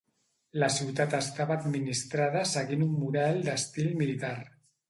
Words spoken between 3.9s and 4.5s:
militar.